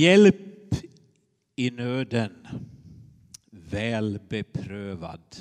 Hjälp 0.00 0.74
i 1.56 1.70
nöden, 1.70 2.48
väl 3.50 4.20
beprövad. 4.28 5.36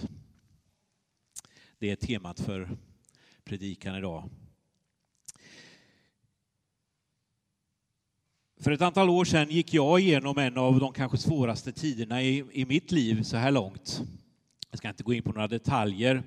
Det 1.77 1.91
är 1.91 1.95
temat 1.95 2.39
för 2.39 2.69
predikan 3.43 3.95
idag. 3.95 4.29
För 8.59 8.71
ett 8.71 8.81
antal 8.81 9.09
år 9.09 9.25
sedan 9.25 9.49
gick 9.49 9.73
jag 9.73 9.99
igenom 9.99 10.37
en 10.37 10.57
av 10.57 10.79
de 10.79 10.93
kanske 10.93 11.17
svåraste 11.17 11.71
tiderna 11.71 12.23
i, 12.23 12.45
i 12.51 12.65
mitt 12.65 12.91
liv 12.91 13.23
så 13.23 13.37
här 13.37 13.51
långt. 13.51 14.01
Jag 14.69 14.77
ska 14.77 14.89
inte 14.89 15.03
gå 15.03 15.13
in 15.13 15.23
på 15.23 15.31
några 15.31 15.47
detaljer. 15.47 16.23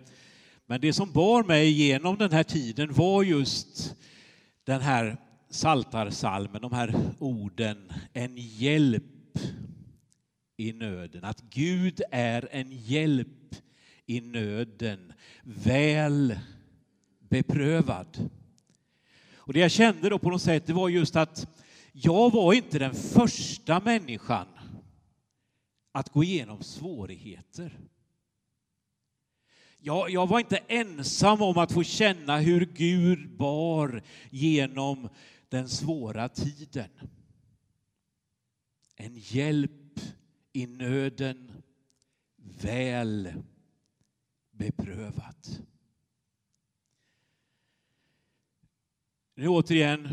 Men 0.66 0.80
det 0.80 0.92
som 0.92 1.12
bar 1.12 1.42
mig 1.42 1.68
igenom 1.68 2.18
den 2.18 2.32
här 2.32 2.44
tiden 2.44 2.92
var 2.92 3.22
just 3.22 3.96
den 4.64 4.80
här 4.80 5.16
saltarsalmen, 5.54 6.62
de 6.62 6.72
här 6.72 6.94
orden, 7.18 7.92
en 8.12 8.32
hjälp 8.36 9.38
i 10.56 10.72
nöden. 10.72 11.24
Att 11.24 11.40
Gud 11.40 12.02
är 12.10 12.48
en 12.50 12.72
hjälp 12.72 13.54
i 14.06 14.20
nöden, 14.20 15.12
väl 15.42 16.38
beprövad. 17.18 18.30
Och 19.36 19.52
det 19.52 19.60
jag 19.60 19.70
kände 19.70 20.08
då 20.08 20.18
på 20.18 20.30
något 20.30 20.42
sätt, 20.42 20.66
det 20.66 20.72
var 20.72 20.88
just 20.88 21.16
att 21.16 21.46
jag 21.92 22.32
var 22.32 22.52
inte 22.52 22.78
den 22.78 22.94
första 22.94 23.80
människan 23.80 24.46
att 25.92 26.08
gå 26.08 26.24
igenom 26.24 26.62
svårigheter. 26.62 27.78
Jag, 29.78 30.10
jag, 30.10 30.26
var 30.26 30.38
inte 30.38 30.56
ensam 30.56 31.42
om 31.42 31.58
att 31.58 31.72
få 31.72 31.82
känna 31.82 32.38
hur 32.38 32.64
Gud 32.64 33.36
bar 33.36 34.02
genom 34.30 35.08
den 35.52 35.68
svåra 35.68 36.28
tiden. 36.28 36.90
En 38.96 39.14
hjälp 39.16 40.00
i 40.52 40.66
nöden, 40.66 41.52
väl 42.36 43.32
beprövat. 44.50 45.60
Nu 49.34 49.48
återigen 49.48 50.08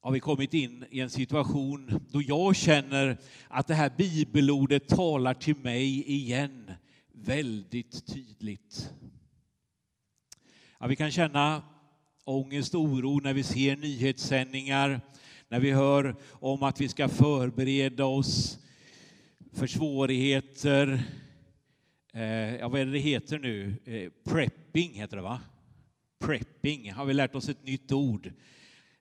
har 0.00 0.12
vi 0.12 0.20
kommit 0.20 0.54
in 0.54 0.84
i 0.90 1.00
en 1.00 1.10
situation 1.10 2.06
då 2.10 2.22
jag 2.22 2.56
känner 2.56 3.18
att 3.48 3.66
det 3.66 3.74
här 3.74 3.92
bibelordet 3.96 4.88
talar 4.88 5.34
till 5.34 5.56
mig 5.56 6.10
igen 6.10 6.72
väldigt 7.12 8.06
tydligt. 8.06 8.92
Ja, 10.78 10.86
vi 10.86 10.96
kan 10.96 11.10
känna 11.10 11.73
ångest 12.24 12.74
och 12.74 12.80
oro 12.80 13.20
när 13.20 13.34
vi 13.34 13.42
ser 13.42 13.76
nyhetssändningar, 13.76 15.00
när 15.48 15.60
vi 15.60 15.70
hör 15.70 16.16
om 16.30 16.62
att 16.62 16.80
vi 16.80 16.88
ska 16.88 17.08
förbereda 17.08 18.04
oss 18.04 18.58
för 19.52 19.66
svårigheter. 19.66 21.02
Eh, 22.12 22.56
ja, 22.56 22.68
vad 22.68 22.80
är 22.80 22.86
det 22.86 22.92
det 22.92 22.98
heter 22.98 23.38
nu? 23.38 23.74
Eh, 23.84 24.32
prepping 24.32 24.94
heter 24.94 25.16
det, 25.16 25.22
va? 25.22 25.40
Prepping 26.18 26.92
har 26.92 27.04
vi 27.04 27.14
lärt 27.14 27.34
oss 27.34 27.48
ett 27.48 27.64
nytt 27.64 27.92
ord. 27.92 28.32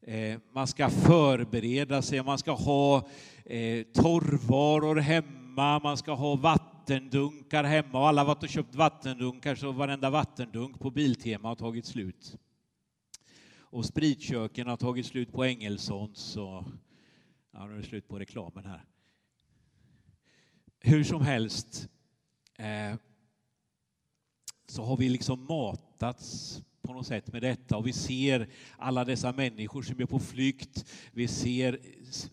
Eh, 0.01 0.37
man 0.53 0.67
ska 0.67 0.89
förbereda 0.89 2.01
sig, 2.01 2.23
man 2.23 2.37
ska 2.37 2.51
ha 2.51 3.07
eh, 3.45 3.83
torrvaror 3.93 4.95
hemma, 4.95 5.79
man 5.79 5.97
ska 5.97 6.13
ha 6.13 6.35
vattendunkar 6.35 7.63
hemma. 7.63 7.99
Och 7.99 8.07
alla 8.07 8.21
har 8.21 8.27
varit 8.27 8.43
och 8.43 8.49
köpt 8.49 8.75
vattendunkar 8.75 9.55
så 9.55 9.71
varenda 9.71 10.09
vattendunk 10.09 10.79
på 10.79 10.91
Biltema 10.91 11.47
har 11.47 11.55
tagit 11.55 11.85
slut 11.85 12.37
och 13.73 13.85
spritköken 13.85 14.67
har 14.67 14.77
tagit 14.77 15.05
slut 15.05 15.31
på 15.31 15.45
Engelsons 15.45 16.37
och 16.37 16.63
ja, 17.51 17.67
nu 17.67 17.73
är 17.73 17.77
det 17.77 17.83
slut 17.83 18.07
på 18.07 18.19
reklamen 18.19 18.65
här. 18.65 18.85
Hur 20.79 21.03
som 21.03 21.21
helst 21.21 21.89
eh, 22.57 22.95
så 24.67 24.83
har 24.83 24.97
vi 24.97 25.09
liksom 25.09 25.45
matats 25.45 26.61
på 26.81 26.93
något 26.93 27.07
sätt 27.07 27.33
med 27.33 27.41
detta 27.41 27.77
och 27.77 27.87
vi 27.87 27.93
ser 27.93 28.49
alla 28.77 29.05
dessa 29.05 29.31
människor 29.31 29.81
som 29.81 30.01
är 30.01 30.05
på 30.05 30.19
flykt. 30.19 30.85
Vi 31.11 31.27
ser 31.27 31.79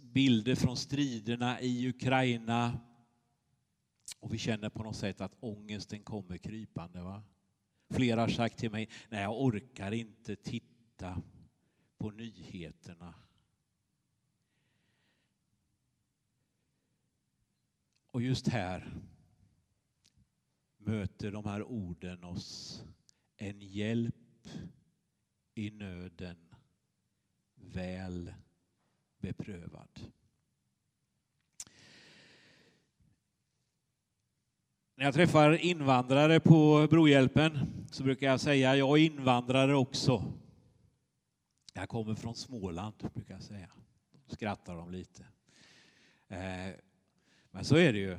bilder 0.03 0.55
från 0.55 0.77
striderna 0.77 1.61
i 1.61 1.89
Ukraina 1.89 2.81
och 4.21 4.35
vi 4.35 4.39
känner 4.39 4.69
på 4.69 4.83
något 4.83 4.97
sätt 4.97 5.21
att 5.21 5.37
ångesten 5.41 6.03
kommer 6.03 6.39
krypande. 6.39 7.03
Va? 7.03 7.23
Flera 7.91 8.21
har 8.21 8.29
sagt 8.29 8.59
till 8.59 8.71
mig, 8.71 8.89
nej 9.09 9.23
jag 9.23 9.41
orkar 9.41 9.93
inte 9.93 10.37
titta 10.37 10.70
titta 11.01 11.23
på 11.99 12.11
nyheterna. 12.11 13.15
Och 18.11 18.23
just 18.23 18.49
här 18.49 18.93
möter 20.77 21.33
de 21.33 21.45
här 21.45 21.63
orden 21.63 22.25
oss. 22.25 22.83
En 23.37 23.61
hjälp 23.61 24.49
i 25.55 25.71
nöden, 25.71 26.37
väl 27.55 28.35
beprövad. 29.19 30.01
När 34.95 35.05
jag 35.05 35.15
träffar 35.15 35.65
invandrare 35.65 36.41
på 36.41 36.87
Brohjälpen 36.91 37.59
så 37.91 38.03
brukar 38.03 38.27
jag 38.27 38.41
säga 38.41 38.77
jag 38.77 38.99
är 38.99 39.05
invandrare 39.05 39.75
också. 39.75 40.41
Jag 41.81 41.89
kommer 41.89 42.15
från 42.15 42.35
Småland, 42.35 42.95
brukar 43.15 43.35
jag 43.35 43.43
säga. 43.43 43.69
Då 44.27 44.35
skrattar 44.35 44.77
de 44.77 44.91
lite. 44.91 45.23
Eh, 46.29 46.75
men 47.51 47.65
så 47.65 47.77
är 47.77 47.93
det 47.93 47.99
ju. 47.99 48.13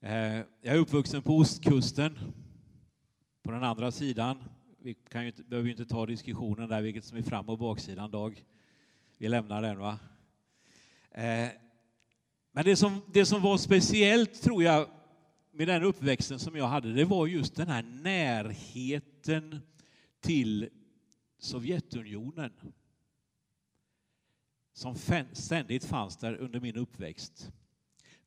Eh, 0.00 0.34
jag 0.60 0.74
är 0.74 0.76
uppvuxen 0.76 1.22
på 1.22 1.36
ostkusten, 1.36 2.18
på 3.42 3.50
den 3.50 3.64
andra 3.64 3.90
sidan. 3.90 4.42
Vi 4.78 4.94
kan 4.94 5.22
ju 5.22 5.28
inte, 5.28 5.42
behöver 5.42 5.66
ju 5.66 5.72
inte 5.72 5.86
ta 5.86 6.06
diskussionen 6.06 6.68
där, 6.68 6.82
vilket 6.82 7.04
som 7.04 7.18
är 7.18 7.22
fram 7.22 7.48
och 7.48 7.58
baksidan, 7.58 8.10
Dag. 8.10 8.44
Vi 9.18 9.28
lämnar 9.28 9.62
den, 9.62 9.78
va? 9.78 9.98
Eh, 11.10 11.48
men 12.52 12.64
det 12.64 12.76
som, 12.76 13.00
det 13.12 13.26
som 13.26 13.42
var 13.42 13.58
speciellt, 13.58 14.42
tror 14.42 14.62
jag, 14.62 14.88
med 15.52 15.68
den 15.68 15.82
uppväxten 15.82 16.38
som 16.38 16.56
jag 16.56 16.68
hade, 16.68 16.92
det 16.92 17.04
var 17.04 17.26
just 17.26 17.56
den 17.56 17.68
här 17.68 17.82
närheten 17.82 19.60
till 20.20 20.70
Sovjetunionen 21.42 22.52
som 24.72 24.96
ständigt 25.32 25.84
fanns 25.84 26.16
där 26.16 26.36
under 26.36 26.60
min 26.60 26.76
uppväxt. 26.76 27.52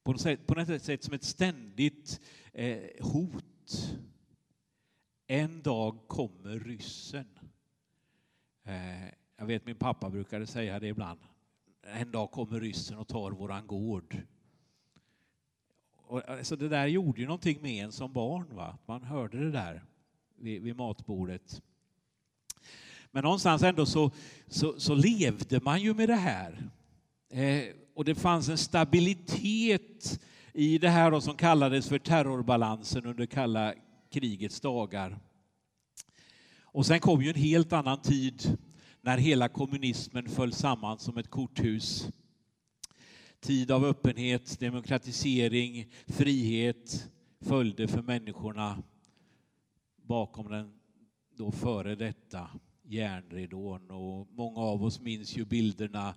På 0.03 0.11
något 0.11 0.21
sätt, 0.21 0.47
på 0.47 0.53
något 0.53 0.81
sätt 0.81 1.03
som 1.03 1.13
ett 1.13 1.23
ständigt 1.23 2.21
eh, 2.53 2.83
hot. 3.01 3.97
En 5.27 5.61
dag 5.61 6.07
kommer 6.07 6.59
ryssen. 6.59 7.39
Eh, 8.63 9.05
jag 9.37 9.45
vet 9.45 9.65
min 9.65 9.75
pappa 9.75 10.09
brukade 10.09 10.47
säga 10.47 10.79
det 10.79 10.87
ibland. 10.87 11.19
En 11.81 12.11
dag 12.11 12.31
kommer 12.31 12.59
ryssen 12.59 12.97
och 12.97 13.07
tar 13.07 13.31
våran 13.31 13.67
gård. 13.67 14.17
Och, 15.95 16.29
alltså 16.29 16.55
det 16.55 16.69
där 16.69 16.87
gjorde 16.87 17.21
ju 17.21 17.27
någonting 17.27 17.61
med 17.61 17.85
en 17.85 17.91
som 17.91 18.13
barn. 18.13 18.55
Va? 18.55 18.77
Man 18.85 19.03
hörde 19.03 19.37
det 19.37 19.51
där 19.51 19.85
vid, 20.35 20.61
vid 20.61 20.75
matbordet. 20.75 21.61
Men 23.15 23.23
någonstans 23.23 23.63
ändå 23.63 23.85
så, 23.85 24.11
så, 24.47 24.79
så 24.79 24.95
levde 24.95 25.59
man 25.63 25.81
ju 25.81 25.93
med 25.93 26.09
det 26.09 26.15
här. 26.15 26.69
Eh, 27.29 27.63
och 27.93 28.05
det 28.05 28.15
fanns 28.15 28.49
en 28.49 28.57
stabilitet 28.57 30.19
i 30.53 30.77
det 30.77 30.89
här 30.89 31.19
som 31.19 31.35
kallades 31.35 31.89
för 31.89 31.99
terrorbalansen 31.99 33.05
under 33.05 33.25
kalla 33.25 33.73
krigets 34.11 34.61
dagar. 34.61 35.19
Och 36.61 36.85
sen 36.85 36.99
kom 36.99 37.21
ju 37.21 37.29
en 37.29 37.35
helt 37.35 37.73
annan 37.73 38.01
tid 38.01 38.57
när 39.01 39.17
hela 39.17 39.49
kommunismen 39.49 40.29
föll 40.29 40.53
samman 40.53 40.99
som 40.99 41.17
ett 41.17 41.29
korthus. 41.29 42.07
Tid 43.39 43.71
av 43.71 43.85
öppenhet, 43.85 44.59
demokratisering, 44.59 45.91
frihet 46.07 47.09
följde 47.41 47.87
för 47.87 48.01
människorna 48.01 48.83
bakom 50.01 50.49
den 50.49 50.73
då 51.37 51.51
före 51.51 51.95
detta 51.95 52.49
järnridån 52.85 53.91
och 53.91 54.27
många 54.31 54.59
av 54.59 54.83
oss 54.83 54.99
minns 54.99 55.37
ju 55.37 55.45
bilderna 55.45 56.15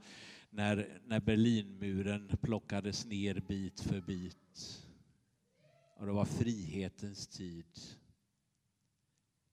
när, 0.50 1.00
när 1.06 1.20
Berlinmuren 1.20 2.36
plockades 2.40 3.06
ner 3.06 3.42
bit 3.48 3.80
för 3.80 4.00
bit. 4.00 4.84
Och 5.96 6.06
det 6.06 6.12
var 6.12 6.24
frihetens 6.24 7.26
tid. 7.26 7.66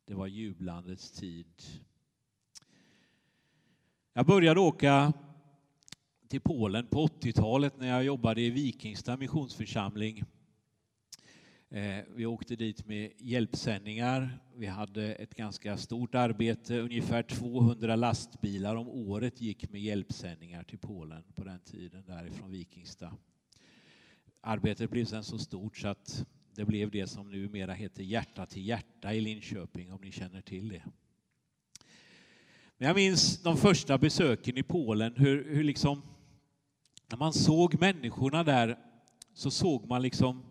Det 0.06 0.14
var 0.14 0.28
jublandets 0.28 1.12
tid. 1.12 1.64
Jag 4.14 4.26
började 4.26 4.60
åka 4.60 5.14
till 6.28 6.42
Polen 6.42 6.88
på 6.88 7.08
80-talet 7.08 7.78
när 7.78 7.88
jag 7.88 8.04
jobbade 8.04 8.42
i 8.42 8.50
Vikingstad 8.50 9.18
missionsförsamling. 9.18 10.24
Eh, 11.70 12.04
vi 12.16 12.26
åkte 12.26 12.56
dit 12.56 12.88
med 12.88 13.12
hjälpsändningar. 13.18 14.40
Vi 14.56 14.66
hade 14.66 15.16
ett 15.16 15.36
ganska 15.36 15.78
stort 15.78 16.16
arbete. 16.16 16.80
Ungefär 16.80 17.24
200 17.24 17.96
lastbilar 17.96 18.76
om 18.76 18.88
året 18.88 19.42
gick 19.42 19.72
med 19.72 19.82
hjälpsändningar 19.82 20.64
till 20.64 20.78
Polen 20.78 21.24
på 21.36 21.44
den 21.44 21.60
tiden 21.60 22.04
därifrån 22.08 22.52
Vikingstad. 22.52 23.18
Arbetet 24.42 24.92
blev 24.92 25.06
sen 25.06 25.24
så 25.24 25.38
stort 25.38 25.78
så 25.78 25.88
att 25.88 26.26
det 26.56 26.66
blev 26.66 26.92
det 26.92 27.08
som 27.08 27.32
numera 27.32 27.74
heter 27.74 28.04
Hjärta 28.04 28.46
till 28.46 28.68
hjärta 28.68 29.14
i 29.14 29.22
Linköping, 29.22 29.92
om 29.94 30.02
ni 30.02 30.12
känner 30.12 30.42
till 30.42 30.70
det. 30.70 30.84
Men 32.78 32.88
jag 32.88 32.96
minns 32.96 33.44
de 33.44 33.58
första 33.58 33.98
besöken 33.98 34.58
i 34.58 34.64
Polen, 34.64 35.14
hur, 35.16 35.56
hur 35.56 35.64
liksom, 35.64 36.02
när 37.10 37.18
man 37.18 37.34
såg 37.34 37.80
människorna 37.80 38.44
där 38.44 38.78
så 39.34 39.52
såg 39.52 39.88
man 39.88 40.02
liksom, 40.02 40.44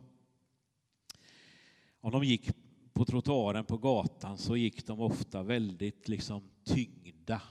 om 2.04 2.10
de 2.10 2.24
gick 2.24 2.50
på 2.92 3.04
trottoaren 3.04 3.64
på 3.64 3.78
gatan 3.78 4.38
så 4.38 4.56
gick 4.56 4.86
de 4.86 5.00
ofta 5.00 5.42
väldigt 5.42 6.08
liksom 6.08 6.50
tyngda. 6.64 7.42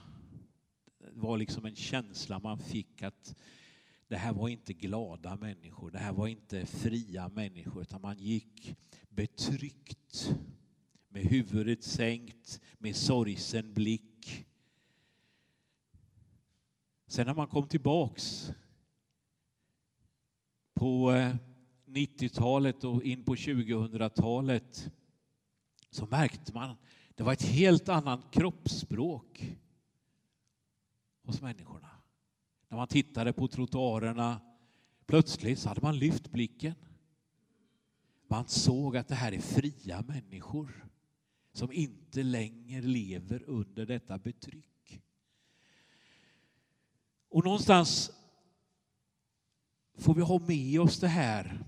Det 0.98 1.10
var 1.14 1.38
liksom 1.38 1.64
en 1.64 1.76
känsla 1.76 2.38
man 2.38 2.58
fick 2.58 3.02
att 3.02 3.36
det 4.08 4.16
här 4.16 4.32
var 4.32 4.48
inte 4.48 4.72
glada 4.72 5.36
människor, 5.36 5.90
det 5.90 5.98
här 5.98 6.12
var 6.12 6.26
inte 6.26 6.66
fria 6.66 7.28
människor, 7.28 7.82
utan 7.82 8.00
man 8.00 8.18
gick 8.18 8.76
betryckt 9.08 10.34
med 11.08 11.22
huvudet 11.22 11.84
sänkt, 11.84 12.60
med 12.78 12.96
sorgsen 12.96 13.74
blick. 13.74 14.46
Sen 17.06 17.26
när 17.26 17.34
man 17.34 17.48
kom 17.48 17.68
tillbaks 17.68 18.52
på 20.74 21.12
eh, 21.12 21.36
90-talet 21.94 22.84
och 22.84 23.02
in 23.02 23.24
på 23.24 23.34
2000-talet 23.34 24.90
så 25.90 26.06
märkte 26.06 26.52
man 26.52 26.76
det 27.14 27.22
var 27.22 27.32
ett 27.32 27.42
helt 27.42 27.88
annat 27.88 28.30
kroppsspråk 28.30 29.56
hos 31.22 31.40
människorna. 31.40 31.90
När 32.68 32.76
man 32.76 32.88
tittade 32.88 33.32
på 33.32 33.48
trottoarerna, 33.48 34.40
plötsligt 35.06 35.58
så 35.58 35.68
hade 35.68 35.80
man 35.80 35.98
lyft 35.98 36.30
blicken. 36.30 36.74
Man 38.26 38.48
såg 38.48 38.96
att 38.96 39.08
det 39.08 39.14
här 39.14 39.32
är 39.32 39.40
fria 39.40 40.02
människor 40.02 40.86
som 41.52 41.72
inte 41.72 42.22
längre 42.22 42.80
lever 42.80 43.42
under 43.46 43.86
detta 43.86 44.18
betryck. 44.18 45.02
Och 47.28 47.44
någonstans 47.44 48.10
får 49.98 50.14
vi 50.14 50.22
ha 50.22 50.38
med 50.38 50.80
oss 50.80 51.00
det 51.00 51.08
här, 51.08 51.64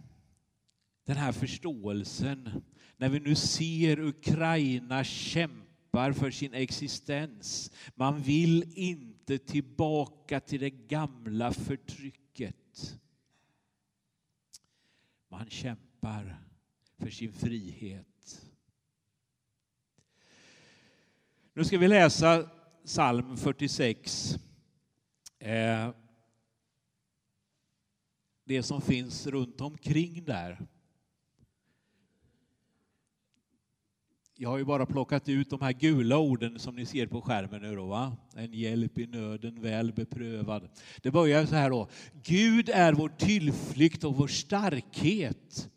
den 1.06 1.16
här 1.16 1.32
förståelsen 1.32 2.62
när 2.96 3.08
vi 3.08 3.20
nu 3.20 3.34
ser 3.34 3.98
Ukraina 4.00 5.04
kämpar 5.04 6.12
för 6.12 6.30
sin 6.30 6.54
existens. 6.54 7.70
Man 7.94 8.22
vill 8.22 8.72
inte 8.74 9.38
tillbaka 9.38 10.40
till 10.40 10.60
det 10.60 10.70
gamla 10.70 11.52
förtrycket. 11.52 12.98
Man 15.28 15.50
kämpar 15.50 16.42
för 16.98 17.10
sin 17.10 17.32
frihet. 17.32 18.42
Nu 21.52 21.64
ska 21.64 21.78
vi 21.78 21.88
läsa 21.88 22.50
psalm 22.84 23.36
46. 23.36 24.38
Eh, 25.38 25.90
det 28.44 28.62
som 28.62 28.82
finns 28.82 29.26
runt 29.26 29.60
omkring 29.60 30.24
där. 30.24 30.66
Jag 34.38 34.50
har 34.50 34.58
ju 34.58 34.64
bara 34.64 34.86
plockat 34.86 35.28
ut 35.28 35.50
de 35.50 35.60
här 35.60 35.72
gula 35.72 36.18
orden 36.18 36.58
som 36.58 36.76
ni 36.76 36.86
ser 36.86 37.06
på 37.06 37.20
skärmen 37.20 37.62
nu 37.62 37.76
då. 37.76 37.86
Va? 37.86 38.16
En 38.34 38.52
hjälp 38.52 38.98
i 38.98 39.06
nöden, 39.06 39.62
väl 39.62 39.92
beprövad. 39.92 40.68
Det 41.02 41.10
börjar 41.10 41.46
så 41.46 41.54
här 41.54 41.70
då. 41.70 41.88
Gud 42.22 42.68
är 42.68 42.92
vår 42.92 43.08
tillflykt 43.08 44.04
och 44.04 44.16
vår 44.16 44.26
starkhet. 44.26 45.68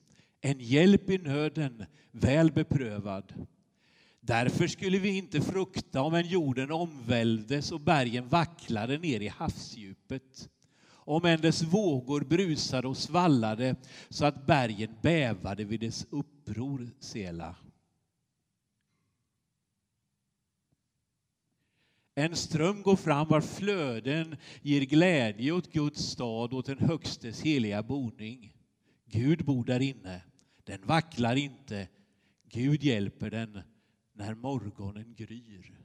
En 0.41 0.59
hjälp 0.59 1.09
i 1.09 1.17
nöden, 1.17 1.85
väl 2.11 2.51
beprövad. 2.51 3.33
Därför 4.21 4.67
skulle 4.67 5.00
vi 5.00 5.17
inte 5.17 5.41
frukta 5.41 6.01
om 6.01 6.13
en 6.13 6.27
jorden 6.27 6.71
omvälvdes 6.71 7.71
och 7.71 7.81
bergen 7.81 8.27
vacklade 8.27 8.97
ner 8.97 9.21
i 9.21 9.27
havsdjupet 9.27 10.50
om 10.91 11.25
än 11.25 11.41
dess 11.41 11.63
vågor 11.63 12.21
brusade 12.21 12.88
och 12.88 12.97
svallade 12.97 13.75
så 14.09 14.25
att 14.25 14.45
bergen 14.45 14.95
bävade 15.01 15.63
vid 15.63 15.79
dess 15.79 16.05
uppror, 16.09 16.89
Sela. 17.00 17.55
En 22.15 22.35
ström 22.35 22.81
går 22.81 22.95
fram 22.95 23.27
var 23.27 23.41
flöden 23.41 24.35
ger 24.61 24.81
glädje 24.81 25.51
åt 25.51 25.71
Guds 25.73 26.01
stad, 26.01 26.53
åt 26.53 26.65
den 26.65 26.79
Högstes 26.79 27.41
heliga 27.41 27.83
boning. 27.83 28.53
Gud 29.06 29.45
bor 29.45 29.63
där 29.63 29.79
inne, 29.79 30.21
den 30.63 30.81
vacklar 30.85 31.35
inte. 31.35 31.88
Gud 32.50 32.83
hjälper 32.83 33.29
den 33.29 33.61
när 34.13 34.35
morgonen 34.35 35.15
gryr. 35.17 35.79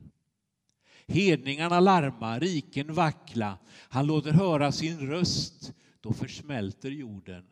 Hedningarna 1.07 1.81
larma, 1.81 2.39
riken 2.39 2.95
vackla. 2.95 3.59
Han 3.69 4.07
låter 4.07 4.33
höra 4.33 4.73
sin 4.73 4.99
röst, 4.99 5.73
då 6.01 6.13
försmälter 6.13 6.91
jorden. 6.91 7.45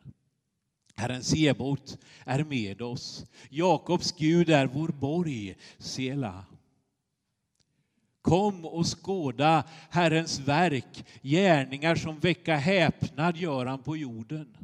Herren 0.95 1.23
Sebot 1.23 1.97
är 2.25 2.43
med 2.43 2.81
oss. 2.81 3.25
Jakobs 3.49 4.11
Gud 4.11 4.49
är 4.49 4.67
vår 4.67 4.87
borg, 4.87 5.55
Sela. 5.77 6.45
Kom 8.23 8.65
och 8.65 8.85
skåda 8.85 9.63
Herrens 9.89 10.39
verk, 10.39 11.05
gärningar 11.21 11.95
som 11.95 12.19
väcka 12.19 12.55
häpnad 12.55 13.37
gör 13.37 13.65
han 13.65 13.83
på 13.83 13.97
jorden. 13.97 14.57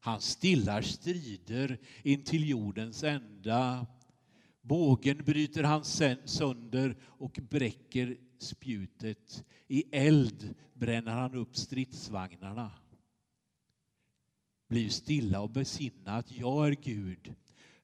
Han 0.00 0.20
stillar 0.20 0.82
strider 0.82 1.78
intill 2.02 2.48
jordens 2.48 3.04
ända. 3.04 3.86
Bågen 4.62 5.24
bryter 5.24 5.62
han 5.62 5.84
sönder 6.24 6.96
och 7.02 7.38
bräcker 7.50 8.16
spjutet. 8.38 9.44
I 9.68 9.84
eld 9.96 10.54
bränner 10.74 11.12
han 11.12 11.34
upp 11.34 11.56
stridsvagnarna. 11.56 12.70
Bliv 14.68 14.88
stilla 14.88 15.40
och 15.40 15.50
besinna 15.50 16.16
att 16.16 16.32
jag 16.32 16.68
är 16.68 16.76
Gud. 16.82 17.34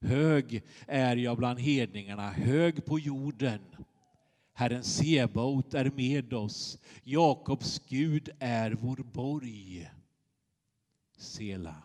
Hög 0.00 0.62
är 0.86 1.16
jag 1.16 1.38
bland 1.38 1.60
hedningarna, 1.60 2.30
hög 2.30 2.84
på 2.84 2.98
jorden. 2.98 3.60
Herren 4.58 4.84
Sebaot 4.84 5.74
är 5.74 5.90
med 5.90 6.32
oss. 6.32 6.78
Jakobs 7.04 7.78
Gud 7.88 8.30
är 8.38 8.70
vår 8.70 8.96
borg. 8.96 9.90
Sela. 11.16 11.82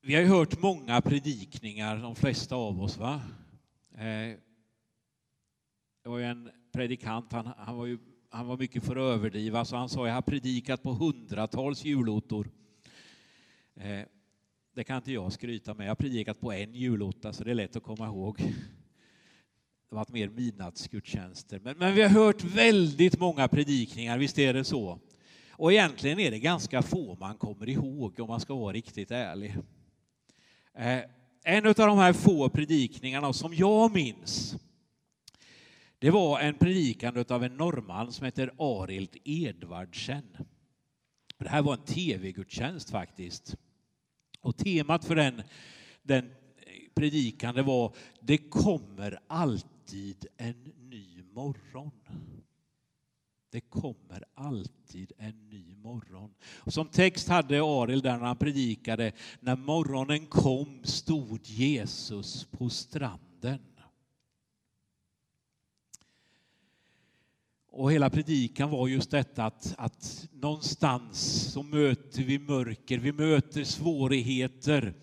Vi 0.00 0.14
har 0.14 0.22
ju 0.22 0.28
hört 0.28 0.60
många 0.62 1.00
predikningar, 1.00 1.96
de 1.96 2.16
flesta 2.16 2.56
av 2.56 2.82
oss. 2.82 2.96
va? 2.96 3.22
Eh, 3.94 4.36
det 6.02 6.08
var 6.08 6.18
ju 6.18 6.24
en 6.24 6.50
predikant, 6.72 7.32
han, 7.32 7.46
han, 7.56 7.76
var 7.76 7.86
ju, 7.86 7.98
han 8.30 8.46
var 8.46 8.56
mycket 8.56 8.84
för 8.84 8.96
att 8.96 9.14
överdriva, 9.14 9.64
så 9.64 9.76
han 9.76 9.88
sa 9.88 10.06
jag 10.06 10.14
har 10.14 10.22
predikat 10.22 10.82
på 10.82 10.92
hundratals 10.92 11.84
julotor. 11.84 12.50
Eh, 13.76 14.06
det 14.74 14.84
kan 14.84 14.96
inte 14.96 15.12
jag 15.12 15.32
skryta 15.32 15.74
med. 15.74 15.84
Jag 15.84 15.90
har 15.90 15.96
predikat 15.96 16.40
på 16.40 16.52
en 16.52 16.74
julotta, 16.74 17.32
så 17.32 17.44
det 17.44 17.50
är 17.50 17.54
lätt 17.54 17.76
att 17.76 17.82
komma 17.82 18.06
ihåg. 18.06 18.38
Det 18.38 19.96
har 19.96 19.96
varit 19.96 20.08
mer 20.08 20.28
midnattsgudstjänster. 20.28 21.60
Men, 21.64 21.78
men 21.78 21.94
vi 21.94 22.02
har 22.02 22.08
hört 22.08 22.44
väldigt 22.44 23.18
många 23.18 23.48
predikningar, 23.48 24.18
visst 24.18 24.38
är 24.38 24.54
det 24.54 24.64
så? 24.64 24.98
Och 25.50 25.72
egentligen 25.72 26.18
är 26.18 26.30
det 26.30 26.38
ganska 26.38 26.82
få 26.82 27.16
man 27.20 27.36
kommer 27.36 27.68
ihåg 27.68 28.20
om 28.20 28.28
man 28.28 28.40
ska 28.40 28.54
vara 28.54 28.72
riktigt 28.72 29.10
ärlig. 29.10 29.56
Eh, 30.74 31.00
en 31.44 31.66
av 31.66 31.74
de 31.74 31.98
här 31.98 32.12
få 32.12 32.48
predikningarna 32.48 33.32
som 33.32 33.54
jag 33.54 33.92
minns, 33.92 34.56
det 35.98 36.10
var 36.10 36.40
en 36.40 36.54
predikan 36.54 37.24
av 37.28 37.44
en 37.44 37.56
norrman 37.56 38.12
som 38.12 38.24
heter 38.24 38.52
Arild 38.58 39.16
Edvardsen. 39.24 40.36
Det 41.38 41.48
här 41.48 41.62
var 41.62 41.72
en 41.72 41.84
tv-gudstjänst 41.84 42.90
faktiskt. 42.90 43.56
Och 44.46 44.56
temat 44.56 45.04
för 45.04 45.14
den, 45.14 45.42
den 46.02 46.30
predikan 46.94 47.54
det 47.54 47.62
var 47.62 47.94
Det 48.20 48.38
kommer 48.38 49.18
alltid 49.26 50.26
en 50.36 50.72
ny 50.78 51.22
morgon. 51.22 51.90
Det 53.50 53.60
kommer 53.60 54.24
alltid 54.34 55.12
en 55.18 55.48
ny 55.48 55.74
morgon. 55.74 56.34
Och 56.56 56.72
som 56.72 56.88
text 56.88 57.28
hade 57.28 57.62
Arild 57.62 58.02
där 58.02 58.16
när 58.16 58.26
han 58.26 58.36
predikade, 58.36 59.12
när 59.40 59.56
morgonen 59.56 60.26
kom 60.26 60.80
stod 60.84 61.40
Jesus 61.46 62.44
på 62.44 62.68
stranden. 62.68 63.60
Och 67.76 67.92
hela 67.92 68.10
predikan 68.10 68.70
var 68.70 68.88
just 68.88 69.10
detta 69.10 69.44
att, 69.44 69.74
att 69.78 70.28
någonstans 70.32 71.18
så 71.52 71.62
möter 71.62 72.22
vi 72.22 72.38
mörker, 72.38 72.98
vi 72.98 73.12
möter 73.12 73.64
svårigheter. 73.64 74.94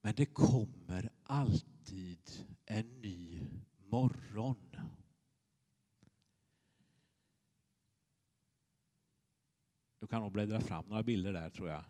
Men 0.00 0.14
det 0.14 0.26
kommer 0.26 1.10
alltid 1.22 2.18
en 2.64 3.00
ny 3.00 3.40
morgon. 3.78 4.56
Du 10.00 10.06
kan 10.06 10.22
nog 10.22 10.32
bläddra 10.32 10.60
fram 10.60 10.84
några 10.88 11.02
bilder 11.02 11.32
där 11.32 11.50
tror 11.50 11.68
jag. 11.68 11.84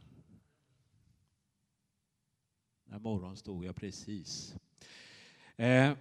När 2.85 2.99
morgon 2.99 3.37
stod 3.37 3.65
jag 3.65 3.77
precis. 3.77 4.57
Eh. 5.57 5.93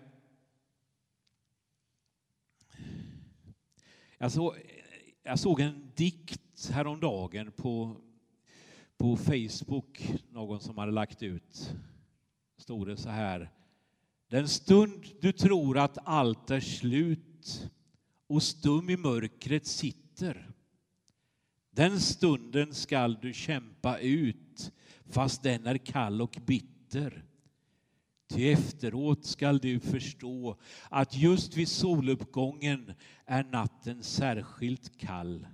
Jag, 4.25 4.31
så, 4.31 4.55
jag 5.23 5.39
såg 5.39 5.59
en 5.59 5.91
dikt 5.95 6.69
häromdagen 6.73 7.51
på, 7.51 7.97
på 8.97 9.17
Facebook, 9.17 10.13
någon 10.29 10.59
som 10.59 10.77
hade 10.77 10.91
lagt 10.91 11.23
ut. 11.23 11.73
Stod 12.57 12.87
det 12.87 12.97
så 12.97 13.09
här. 13.09 13.51
Den 14.29 14.47
stund 14.47 15.05
du 15.21 15.31
tror 15.31 15.77
att 15.77 15.97
allt 16.03 16.51
är 16.51 16.59
slut 16.59 17.71
och 18.27 18.43
stum 18.43 18.89
i 18.89 18.97
mörkret 18.97 19.67
sitter 19.67 20.51
den 21.71 21.99
stunden 21.99 22.73
skall 22.73 23.17
du 23.21 23.33
kämpa 23.33 23.99
ut 23.99 24.71
fast 25.09 25.43
den 25.43 25.67
är 25.67 25.77
kall 25.77 26.21
och 26.21 26.37
bitter. 26.45 27.23
Ty 28.27 28.51
efteråt 28.51 29.25
skall 29.25 29.59
du 29.59 29.79
förstå 29.79 30.57
att 30.89 31.15
just 31.17 31.57
vid 31.57 31.67
soluppgången 31.67 32.93
är 33.25 33.43
natten 33.43 34.03
särskilt 34.03 34.97
kall. 34.97 35.47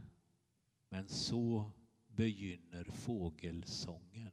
Men 0.89 1.07
så 1.07 1.71
begynner 2.07 2.83
fågelsången. 2.83 4.31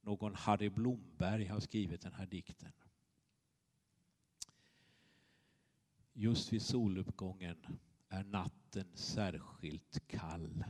Någon 0.00 0.34
Harry 0.34 0.68
Blomberg 0.68 1.44
har 1.44 1.60
skrivit 1.60 2.00
den 2.00 2.12
här 2.12 2.26
dikten. 2.26 2.72
Just 6.12 6.52
vid 6.52 6.62
soluppgången 6.62 7.66
är 8.08 8.24
natten 8.24 8.86
särskilt 8.94 10.08
kall. 10.08 10.64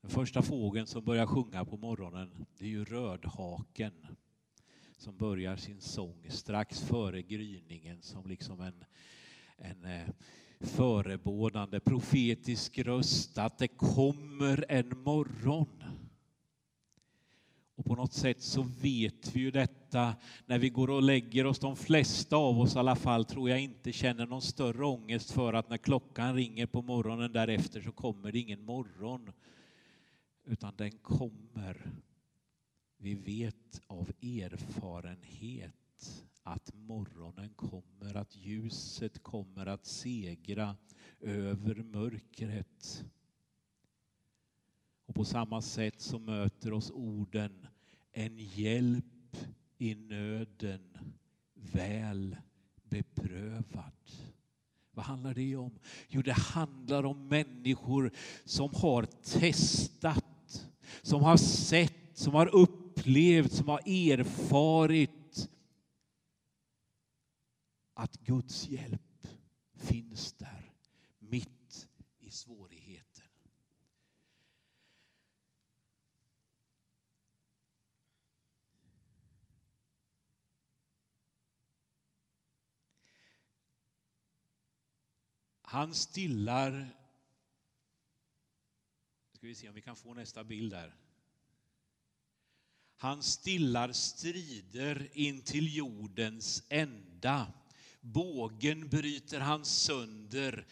Den 0.00 0.10
första 0.10 0.42
fågeln 0.42 0.86
som 0.86 1.04
börjar 1.04 1.26
sjunga 1.26 1.64
på 1.64 1.76
morgonen 1.76 2.46
det 2.58 2.64
är 2.64 2.68
ju 2.68 2.84
rödhaken 2.84 3.92
som 4.96 5.16
börjar 5.16 5.56
sin 5.56 5.80
sång 5.80 6.26
strax 6.28 6.80
före 6.80 7.22
gryningen 7.22 8.02
som 8.02 8.26
liksom 8.26 8.60
en, 8.60 8.84
en 9.56 9.84
eh, 9.84 10.08
förebådande 10.60 11.80
profetisk 11.80 12.78
röst 12.78 13.38
att 13.38 13.58
det 13.58 13.68
kommer 13.68 14.64
en 14.68 15.02
morgon. 15.02 15.82
Och 17.74 17.84
på 17.84 17.94
något 17.94 18.12
sätt 18.12 18.42
så 18.42 18.62
vet 18.62 19.36
vi 19.36 19.40
ju 19.40 19.50
detta 19.50 20.14
när 20.46 20.58
vi 20.58 20.68
går 20.68 20.90
och 20.90 21.02
lägger 21.02 21.46
oss. 21.46 21.58
De 21.58 21.76
flesta 21.76 22.36
av 22.36 22.60
oss 22.60 22.76
i 22.76 22.78
alla 22.78 22.96
fall 22.96 23.24
tror 23.24 23.50
jag 23.50 23.60
inte 23.60 23.92
känner 23.92 24.26
någon 24.26 24.42
större 24.42 24.84
ångest 24.84 25.30
för 25.30 25.52
att 25.52 25.70
när 25.70 25.76
klockan 25.76 26.34
ringer 26.34 26.66
på 26.66 26.82
morgonen 26.82 27.32
därefter 27.32 27.80
så 27.80 27.92
kommer 27.92 28.32
det 28.32 28.38
ingen 28.38 28.64
morgon. 28.64 29.32
Utan 30.48 30.76
den 30.76 30.90
kommer. 30.90 31.90
Vi 32.96 33.14
vet 33.14 33.82
av 33.86 34.12
erfarenhet 34.22 36.24
att 36.42 36.74
morgonen 36.74 37.48
kommer, 37.48 38.14
att 38.14 38.36
ljuset 38.36 39.22
kommer 39.22 39.66
att 39.66 39.86
segra 39.86 40.76
över 41.20 41.74
mörkret. 41.74 43.04
Och 45.06 45.14
på 45.14 45.24
samma 45.24 45.62
sätt 45.62 46.00
så 46.00 46.18
möter 46.18 46.72
oss 46.72 46.90
orden 46.90 47.66
en 48.12 48.38
hjälp 48.38 49.36
i 49.78 49.94
nöden, 49.94 50.98
väl 51.54 52.36
beprövad. 52.82 53.92
Vad 54.90 55.04
handlar 55.04 55.34
det 55.34 55.56
om? 55.56 55.78
Jo, 56.08 56.22
det 56.22 56.32
handlar 56.32 57.06
om 57.06 57.28
människor 57.28 58.10
som 58.44 58.70
har 58.74 59.06
testat, 59.22 60.24
som 61.08 61.22
har 61.22 61.36
sett, 61.36 62.18
som 62.18 62.34
har 62.34 62.54
upplevt, 62.54 63.52
som 63.52 63.68
har 63.68 63.78
erfarit 63.78 65.50
att 67.94 68.16
Guds 68.16 68.68
hjälp 68.68 69.28
finns 69.74 70.32
där 70.32 70.72
mitt 71.18 71.88
i 72.18 72.30
svårigheten. 72.30 73.24
Han 85.62 85.94
stillar... 85.94 86.97
Vi 89.48 89.54
se 89.54 89.68
om 89.68 89.74
vi 89.74 89.80
kan 89.80 89.96
få 89.96 90.14
nästa 90.14 90.44
bild 90.44 90.72
där. 90.72 90.94
Han 92.96 93.22
stillar 93.22 93.92
strider 93.92 95.08
in 95.12 95.42
till 95.42 95.76
jordens 95.76 96.62
ända. 96.68 97.52
Bågen 98.00 98.88
bryter 98.88 99.40
han 99.40 99.64
sönder 99.64 100.66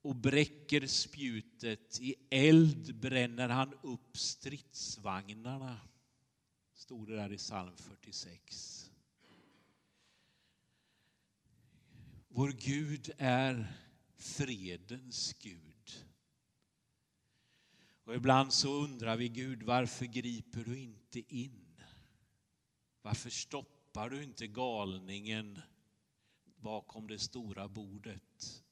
och 0.00 0.16
bräcker 0.16 0.86
spjutet. 0.86 2.00
I 2.00 2.14
eld 2.30 2.94
bränner 2.94 3.48
han 3.48 3.74
upp 3.82 4.16
stridsvagnarna. 4.16 5.80
Stod 6.74 7.08
det 7.08 7.16
där 7.16 7.32
i 7.32 7.38
psalm 7.38 7.76
46. 7.76 8.90
Vår 12.28 12.52
Gud 12.52 13.10
är 13.18 13.72
fredens 14.16 15.32
Gud. 15.32 15.71
Och 18.04 18.14
ibland 18.14 18.52
så 18.52 18.72
undrar 18.72 19.16
vi 19.16 19.28
Gud, 19.28 19.62
varför 19.62 20.06
griper 20.06 20.64
du 20.64 20.78
inte 20.78 21.34
in? 21.34 21.80
Varför 23.02 23.30
stoppar 23.30 24.10
du 24.10 24.22
inte 24.22 24.46
galningen 24.46 25.58
bakom 26.56 27.06
det 27.06 27.18
stora 27.18 27.68
bordet? 27.68 28.62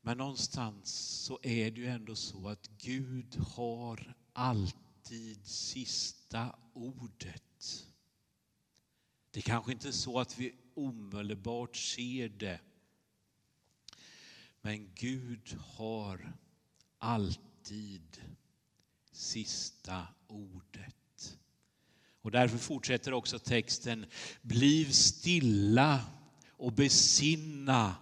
Men 0.00 0.18
någonstans 0.18 0.90
så 1.24 1.38
är 1.42 1.70
det 1.70 1.80
ju 1.80 1.86
ändå 1.86 2.16
så 2.16 2.48
att 2.48 2.70
Gud 2.78 3.36
har 3.36 4.14
alltid 4.32 5.46
sista 5.46 6.58
ordet. 6.72 7.86
Det 9.30 9.40
är 9.40 9.42
kanske 9.42 9.72
inte 9.72 9.88
är 9.88 9.92
så 9.92 10.20
att 10.20 10.38
vi 10.38 10.54
omedelbart 10.74 11.76
ser 11.76 12.28
det. 12.28 12.60
Men 14.62 14.90
Gud 14.94 15.58
har 15.60 16.32
alltid 16.98 18.22
sista 19.12 20.06
ordet. 20.26 21.38
Och 22.22 22.30
därför 22.30 22.58
fortsätter 22.58 23.12
också 23.12 23.38
texten. 23.38 24.06
Bliv 24.42 24.90
stilla 24.92 26.04
och 26.50 26.72
besinna 26.72 27.96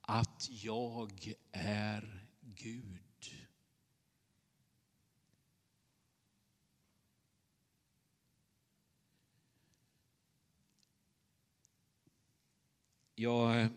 att 0.00 0.48
jag 0.50 1.32
är 1.52 2.28
Gud. 2.40 3.00
Jag 13.14 13.60
eh, 13.60 13.68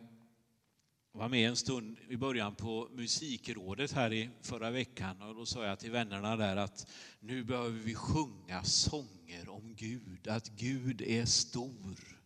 var 1.20 1.30
med 1.30 1.50
en 1.50 1.56
stund 1.56 1.98
i 2.10 2.18
början 2.18 2.56
på 2.56 2.90
musikrådet 2.92 3.92
här 3.92 4.14
i 4.14 4.30
förra 4.42 4.70
veckan 4.72 5.22
och 5.22 5.36
då 5.36 5.46
sa 5.46 5.66
jag 5.66 5.80
till 5.80 5.92
vännerna 5.92 6.36
där 6.36 6.56
att 6.56 6.88
nu 7.20 7.44
behöver 7.44 7.80
vi 7.80 7.96
sjunga 7.96 8.64
sånger 8.64 9.50
om 9.50 9.76
Gud, 9.76 10.28
att 10.28 10.50
Gud 10.50 11.02
är 11.02 11.26
stor. 11.26 12.20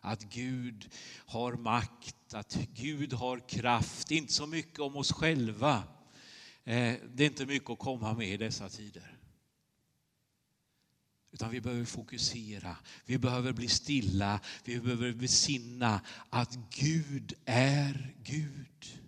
Att 0.00 0.22
Gud 0.22 0.88
har 1.26 1.52
makt, 1.52 2.34
att 2.34 2.58
Gud 2.74 3.12
har 3.12 3.48
kraft, 3.48 4.10
inte 4.10 4.32
så 4.32 4.46
mycket 4.46 4.80
om 4.80 4.96
oss 4.96 5.12
själva. 5.12 5.82
Eh, 6.64 6.94
det 7.14 7.24
är 7.24 7.26
inte 7.26 7.46
mycket 7.46 7.70
att 7.70 7.78
komma 7.78 8.14
med 8.14 8.28
i 8.28 8.36
dessa 8.36 8.68
tider. 8.68 9.13
Utan 11.34 11.50
vi 11.50 11.60
behöver 11.60 11.84
fokusera, 11.84 12.76
vi 13.04 13.18
behöver 13.18 13.52
bli 13.52 13.68
stilla, 13.68 14.40
vi 14.64 14.80
behöver 14.80 15.12
besinna 15.12 16.00
att 16.30 16.58
Gud 16.70 17.34
är 17.44 18.14
Gud. 18.22 19.00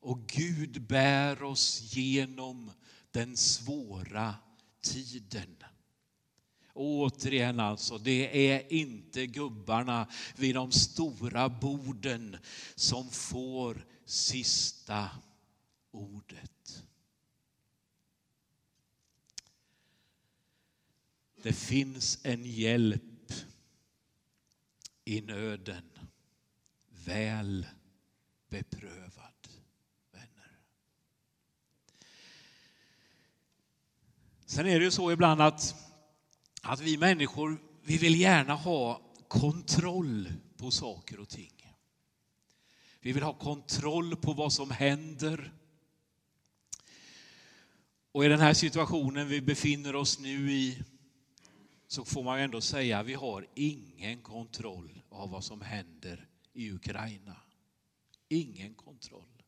Och 0.00 0.26
Gud 0.26 0.82
bär 0.82 1.42
oss 1.42 1.80
genom 1.96 2.70
den 3.10 3.36
svåra 3.36 4.34
tiden. 4.82 5.56
Återigen 6.74 7.60
alltså, 7.60 7.98
det 7.98 8.50
är 8.52 8.72
inte 8.72 9.26
gubbarna 9.26 10.08
vid 10.36 10.54
de 10.54 10.72
stora 10.72 11.48
borden 11.48 12.36
som 12.74 13.10
får 13.10 13.86
sista 14.04 15.10
ordet. 15.90 16.84
Det 21.44 21.52
finns 21.52 22.18
en 22.22 22.44
hjälp 22.44 23.32
i 25.04 25.20
nöden, 25.20 25.90
väl 27.04 27.66
beprövad, 28.48 29.48
vänner. 30.12 30.58
Sen 34.46 34.66
är 34.66 34.78
det 34.78 34.84
ju 34.84 34.90
så 34.90 35.12
ibland 35.12 35.42
att, 35.42 35.74
att 36.62 36.80
vi 36.80 36.98
människor, 36.98 37.58
vi 37.82 37.98
vill 37.98 38.20
gärna 38.20 38.54
ha 38.54 39.00
kontroll 39.28 40.32
på 40.56 40.70
saker 40.70 41.20
och 41.20 41.28
ting. 41.28 41.74
Vi 43.00 43.12
vill 43.12 43.22
ha 43.22 43.32
kontroll 43.32 44.16
på 44.16 44.32
vad 44.32 44.52
som 44.52 44.70
händer. 44.70 45.52
Och 48.12 48.24
i 48.24 48.28
den 48.28 48.40
här 48.40 48.54
situationen 48.54 49.28
vi 49.28 49.40
befinner 49.40 49.96
oss 49.96 50.18
nu 50.18 50.52
i 50.52 50.82
så 51.94 52.04
får 52.04 52.22
man 52.22 52.38
ändå 52.38 52.60
säga 52.60 52.98
att 52.98 53.06
vi 53.06 53.14
har 53.14 53.46
ingen 53.54 54.22
kontroll 54.22 55.02
av 55.08 55.30
vad 55.30 55.44
som 55.44 55.60
händer 55.60 56.28
i 56.52 56.70
Ukraina. 56.70 57.36
Ingen 58.28 58.74
kontroll. 58.74 59.42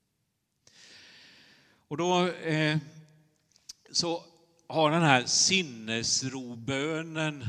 Och 1.88 1.96
då 1.96 2.28
eh, 2.28 2.78
så 3.90 4.24
har 4.66 4.90
den 4.90 5.02
här 5.02 5.26
sinnesrobönen 5.26 7.44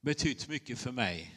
betytt 0.00 0.48
mycket 0.48 0.78
för 0.78 0.92
mig. 0.92 1.36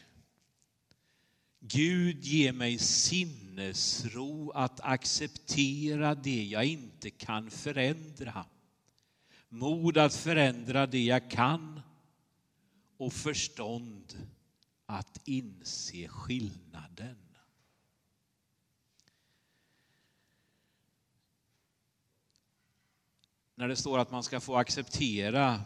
Gud 1.59 2.23
ger 2.23 2.53
mig 2.53 2.77
sinnesro 2.77 4.51
att 4.51 4.79
acceptera 4.79 6.15
det 6.15 6.43
jag 6.43 6.65
inte 6.65 7.09
kan 7.09 7.51
förändra. 7.51 8.45
Mod 9.55 9.97
att 9.97 10.15
förändra 10.15 10.87
det 10.87 11.03
jag 11.03 11.31
kan 11.31 11.81
och 12.97 13.13
förstånd 13.13 14.27
att 14.85 15.21
inse 15.23 16.07
skillnaden. 16.07 17.17
När 23.55 23.67
det 23.67 23.75
står 23.75 23.99
att 23.99 24.11
man 24.11 24.23
ska 24.23 24.39
få 24.39 24.55
acceptera, 24.55 25.61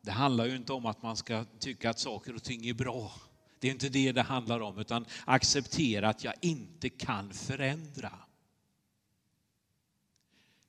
det 0.00 0.12
handlar 0.12 0.46
ju 0.46 0.56
inte 0.56 0.72
om 0.72 0.86
att 0.86 1.02
man 1.02 1.16
ska 1.16 1.44
tycka 1.58 1.90
att 1.90 1.98
saker 1.98 2.34
och 2.34 2.42
ting 2.42 2.66
är 2.66 2.74
bra. 2.74 3.12
Det 3.58 3.68
är 3.68 3.72
inte 3.72 3.88
det 3.88 4.12
det 4.12 4.22
handlar 4.22 4.60
om, 4.60 4.78
utan 4.78 5.06
acceptera 5.24 6.08
att 6.08 6.24
jag 6.24 6.34
inte 6.40 6.90
kan 6.90 7.32
förändra. 7.32 8.18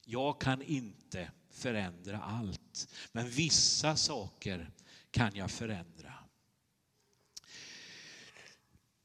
Jag 0.05 0.41
kan 0.41 0.61
inte 0.61 1.31
förändra 1.53 2.21
allt, 2.21 2.87
men 3.11 3.29
vissa 3.29 3.95
saker 3.95 4.69
kan 5.11 5.31
jag 5.35 5.51
förändra. 5.51 6.13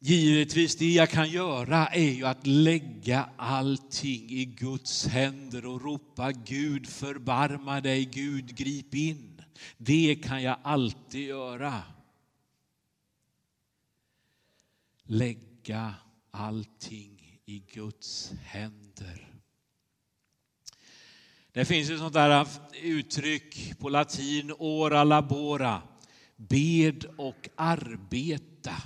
Givetvis, 0.01 0.77
det 0.77 0.93
jag 0.93 1.11
kan 1.11 1.31
göra 1.31 1.87
är 1.87 2.11
ju 2.11 2.25
att 2.25 2.47
lägga 2.47 3.31
allting 3.37 4.31
i 4.31 4.45
Guds 4.45 5.07
händer 5.07 5.67
och 5.67 5.83
ropa 5.83 6.33
Gud 6.33 6.89
förbarma 6.89 7.81
dig, 7.81 8.05
Gud 8.05 8.57
grip 8.57 8.95
in. 8.95 9.43
Det 9.77 10.15
kan 10.15 10.43
jag 10.43 10.59
alltid 10.63 11.27
göra. 11.27 11.83
Lägga 15.03 15.95
allting 16.31 17.41
i 17.45 17.59
Guds 17.59 18.33
händer. 18.43 19.28
Det 21.53 21.65
finns 21.65 21.91
ett 21.91 21.99
sånt 21.99 22.15
där 22.15 22.41
äh, 22.41 22.47
uttryck 22.83 23.79
på 23.79 23.89
latin, 23.89 24.53
ora 24.59 25.05
labora, 25.05 25.83
bed 26.37 27.05
och 27.17 27.49
arbeta. 27.57 28.83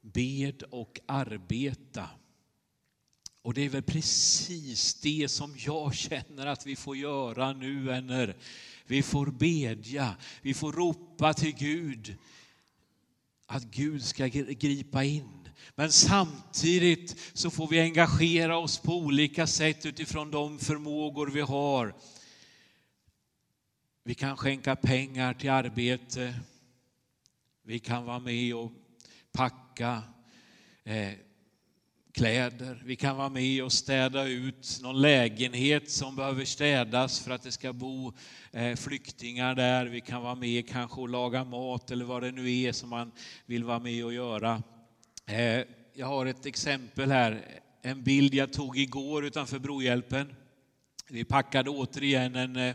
Bed 0.00 0.62
och 0.62 1.00
arbeta. 1.06 2.08
Och 3.42 3.54
det 3.54 3.62
är 3.62 3.68
väl 3.68 3.82
precis 3.82 4.94
det 4.94 5.28
som 5.28 5.56
jag 5.58 5.94
känner 5.94 6.46
att 6.46 6.66
vi 6.66 6.76
får 6.76 6.96
göra 6.96 7.52
nu 7.52 7.82
vänner. 7.82 8.36
Vi 8.86 9.02
får 9.02 9.26
bedja, 9.26 10.16
vi 10.42 10.54
får 10.54 10.72
ropa 10.72 11.34
till 11.34 11.54
Gud 11.54 12.16
att 13.46 13.64
Gud 13.64 14.04
ska 14.04 14.26
gripa 14.26 15.04
in. 15.04 15.39
Men 15.74 15.92
samtidigt 15.92 17.16
så 17.32 17.50
får 17.50 17.68
vi 17.68 17.80
engagera 17.80 18.58
oss 18.58 18.78
på 18.78 18.96
olika 18.96 19.46
sätt 19.46 19.86
utifrån 19.86 20.30
de 20.30 20.58
förmågor 20.58 21.26
vi 21.26 21.40
har. 21.40 21.94
Vi 24.04 24.14
kan 24.14 24.36
skänka 24.36 24.76
pengar 24.76 25.34
till 25.34 25.50
arbete. 25.50 26.34
Vi 27.62 27.78
kan 27.78 28.04
vara 28.04 28.18
med 28.18 28.54
och 28.54 28.72
packa 29.32 30.02
eh, 30.84 31.12
kläder. 32.12 32.82
Vi 32.84 32.96
kan 32.96 33.16
vara 33.16 33.28
med 33.28 33.64
och 33.64 33.72
städa 33.72 34.24
ut 34.24 34.78
någon 34.82 35.00
lägenhet 35.00 35.90
som 35.90 36.16
behöver 36.16 36.44
städas 36.44 37.20
för 37.20 37.30
att 37.30 37.42
det 37.42 37.52
ska 37.52 37.72
bo 37.72 38.12
eh, 38.52 38.76
flyktingar 38.76 39.54
där. 39.54 39.86
Vi 39.86 40.00
kan 40.00 40.22
vara 40.22 40.34
med 40.34 40.68
kanske 40.68 41.00
och 41.00 41.08
laga 41.08 41.44
mat 41.44 41.90
eller 41.90 42.04
vad 42.04 42.22
det 42.22 42.30
nu 42.30 42.60
är 42.60 42.72
som 42.72 42.88
man 42.88 43.12
vill 43.46 43.64
vara 43.64 43.78
med 43.78 44.04
och 44.04 44.12
göra. 44.12 44.62
Eh, 45.32 45.64
jag 45.92 46.06
har 46.06 46.26
ett 46.26 46.46
exempel 46.46 47.10
här, 47.10 47.60
en 47.82 48.02
bild 48.02 48.34
jag 48.34 48.52
tog 48.52 48.78
igår 48.78 49.24
utanför 49.24 49.58
Brohjälpen. 49.58 50.34
Vi 51.08 51.24
packade 51.24 51.70
återigen 51.70 52.36
en, 52.36 52.56
eh, 52.56 52.74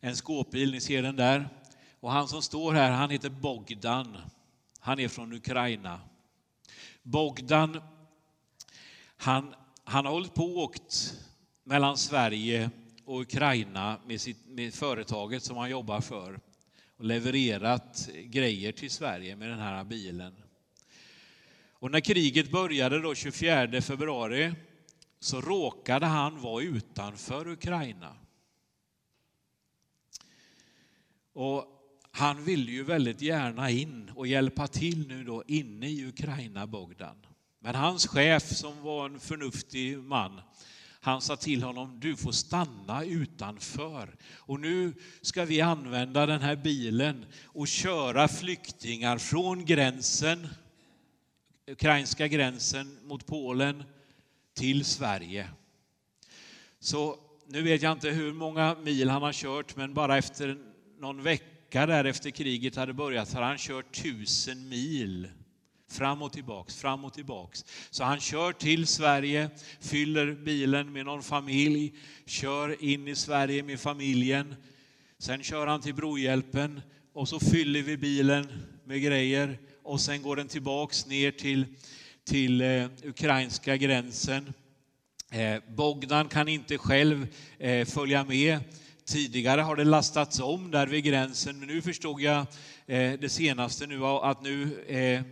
en 0.00 0.16
skåpbil, 0.16 0.72
ni 0.72 0.80
ser 0.80 1.02
den 1.02 1.16
där. 1.16 1.48
Och 2.00 2.12
han 2.12 2.28
som 2.28 2.42
står 2.42 2.72
här, 2.72 2.90
han 2.90 3.10
heter 3.10 3.28
Bogdan. 3.28 4.16
Han 4.80 5.00
är 5.00 5.08
från 5.08 5.32
Ukraina. 5.32 6.00
Bogdan, 7.02 7.80
han, 9.16 9.54
han 9.84 10.04
har 10.04 10.12
hållit 10.12 10.34
på 10.34 10.44
och 10.44 10.58
åkt 10.58 11.14
mellan 11.64 11.96
Sverige 11.96 12.70
och 13.04 13.20
Ukraina 13.20 14.00
med, 14.06 14.20
sitt, 14.20 14.46
med 14.46 14.74
företaget 14.74 15.42
som 15.42 15.56
han 15.56 15.70
jobbar 15.70 16.00
för 16.00 16.40
och 16.96 17.04
levererat 17.04 18.08
grejer 18.24 18.72
till 18.72 18.90
Sverige 18.90 19.36
med 19.36 19.48
den 19.48 19.60
här 19.60 19.84
bilen. 19.84 20.45
Och 21.86 21.92
när 21.92 22.00
kriget 22.00 22.50
började 22.50 23.00
då 23.00 23.14
24 23.14 23.80
februari 23.80 24.54
så 25.20 25.40
råkade 25.40 26.06
han 26.06 26.40
vara 26.40 26.62
utanför 26.62 27.48
Ukraina. 27.48 28.16
Och 31.32 31.64
han 32.10 32.44
ville 32.44 32.72
ju 32.72 32.84
väldigt 32.84 33.22
gärna 33.22 33.70
in 33.70 34.10
och 34.14 34.26
hjälpa 34.26 34.66
till 34.66 35.08
nu 35.08 35.24
då 35.24 35.44
inne 35.46 35.88
i 35.88 36.08
Ukraina, 36.08 36.66
Bogdan. 36.66 37.16
Men 37.60 37.74
hans 37.74 38.06
chef 38.06 38.56
som 38.56 38.82
var 38.82 39.06
en 39.06 39.20
förnuftig 39.20 39.98
man, 39.98 40.40
han 41.00 41.20
sa 41.20 41.36
till 41.36 41.62
honom, 41.62 42.00
du 42.00 42.16
får 42.16 42.32
stanna 42.32 43.04
utanför. 43.04 44.16
Och 44.34 44.60
nu 44.60 44.94
ska 45.22 45.44
vi 45.44 45.60
använda 45.60 46.26
den 46.26 46.40
här 46.40 46.56
bilen 46.56 47.24
och 47.44 47.68
köra 47.68 48.28
flyktingar 48.28 49.18
från 49.18 49.64
gränsen 49.64 50.48
ukrainska 51.66 52.28
gränsen 52.28 52.98
mot 53.04 53.26
Polen 53.26 53.82
till 54.54 54.84
Sverige. 54.84 55.48
Så 56.80 57.18
nu 57.46 57.62
vet 57.62 57.82
jag 57.82 57.92
inte 57.92 58.10
hur 58.10 58.32
många 58.32 58.76
mil 58.82 59.10
han 59.10 59.22
har 59.22 59.32
kört, 59.32 59.76
men 59.76 59.94
bara 59.94 60.18
efter 60.18 60.58
någon 60.98 61.22
vecka 61.22 61.86
där 61.86 62.04
efter 62.04 62.30
kriget 62.30 62.76
hade 62.76 62.92
börjat 62.92 63.32
har 63.32 63.42
han 63.42 63.58
kört 63.58 63.92
tusen 63.92 64.68
mil 64.68 65.28
fram 65.88 66.22
och 66.22 66.32
tillbaks, 66.32 66.76
fram 66.76 67.04
och 67.04 67.14
tillbaks. 67.14 67.64
Så 67.90 68.04
han 68.04 68.20
kör 68.20 68.52
till 68.52 68.86
Sverige, 68.86 69.50
fyller 69.80 70.32
bilen 70.34 70.92
med 70.92 71.04
någon 71.04 71.22
familj, 71.22 71.94
kör 72.26 72.84
in 72.84 73.08
i 73.08 73.14
Sverige 73.14 73.62
med 73.62 73.80
familjen. 73.80 74.54
Sen 75.18 75.42
kör 75.42 75.66
han 75.66 75.80
till 75.80 75.94
Brohjälpen 75.94 76.80
och 77.12 77.28
så 77.28 77.40
fyller 77.40 77.82
vi 77.82 77.96
bilen 77.96 78.48
med 78.86 79.02
grejer 79.02 79.58
och 79.82 80.00
sen 80.00 80.22
går 80.22 80.36
den 80.36 80.48
tillbaks 80.48 81.06
ner 81.06 81.30
till, 81.30 81.66
till 82.24 82.60
eh, 82.60 82.86
ukrainska 83.04 83.76
gränsen. 83.76 84.52
Eh, 85.30 85.56
Bogdan 85.68 86.28
kan 86.28 86.48
inte 86.48 86.78
själv 86.78 87.26
eh, 87.58 87.86
följa 87.86 88.24
med. 88.24 88.58
Tidigare 89.04 89.60
har 89.60 89.76
det 89.76 89.84
lastats 89.84 90.40
om 90.40 90.70
där 90.70 90.86
vid 90.86 91.04
gränsen, 91.04 91.58
men 91.58 91.68
nu 91.68 91.82
förstod 91.82 92.20
jag 92.20 92.46
eh, 92.86 93.12
det 93.12 93.28
senaste 93.28 93.86
nu 93.86 94.04
att 94.04 94.42
nu 94.42 94.80
eh, 94.86 95.22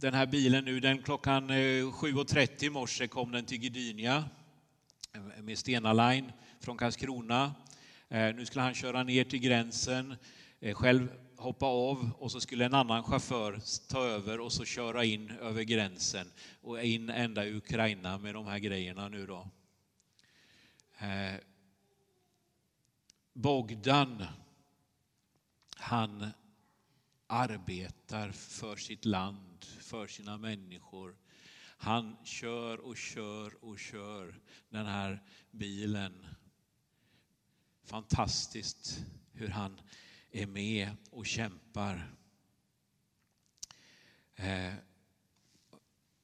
den 0.00 0.14
här 0.14 0.26
bilen 0.26 0.64
nu, 0.64 0.80
den 0.80 1.02
klockan 1.02 1.50
eh, 1.50 1.54
7.30 1.54 2.64
i 2.64 2.70
morse 2.70 3.06
kom 3.06 3.32
den 3.32 3.44
till 3.44 3.58
Gdynia 3.58 4.24
med 5.42 5.58
Stena 5.58 5.92
Line 5.92 6.32
från 6.60 6.76
Karlskrona. 6.76 7.54
Eh, 8.08 8.34
nu 8.34 8.46
skulle 8.46 8.62
han 8.62 8.74
köra 8.74 9.02
ner 9.02 9.24
till 9.24 9.40
gränsen, 9.40 10.14
eh, 10.60 10.74
själv 10.74 11.08
hoppa 11.42 11.66
av 11.66 12.10
och 12.18 12.32
så 12.32 12.40
skulle 12.40 12.64
en 12.64 12.74
annan 12.74 13.02
chaufför 13.02 13.60
ta 13.88 14.04
över 14.04 14.40
och 14.40 14.52
så 14.52 14.64
köra 14.64 15.04
in 15.04 15.30
över 15.30 15.62
gränsen 15.62 16.26
och 16.60 16.82
in 16.82 17.10
ända 17.10 17.46
i 17.46 17.54
Ukraina 17.54 18.18
med 18.18 18.34
de 18.34 18.46
här 18.46 18.58
grejerna 18.58 19.08
nu 19.08 19.26
då. 19.26 19.48
Eh, 20.98 21.34
Bogdan, 23.32 24.24
han 25.76 26.30
arbetar 27.26 28.30
för 28.30 28.76
sitt 28.76 29.04
land, 29.04 29.64
för 29.64 30.06
sina 30.06 30.38
människor. 30.38 31.16
Han 31.76 32.16
kör 32.24 32.78
och 32.78 32.96
kör 32.96 33.64
och 33.64 33.78
kör 33.78 34.40
den 34.68 34.86
här 34.86 35.22
bilen. 35.50 36.26
Fantastiskt 37.84 39.04
hur 39.32 39.48
han 39.48 39.80
är 40.32 40.46
med 40.46 40.96
och 41.10 41.26
kämpar. 41.26 42.14
Eh, 44.34 44.74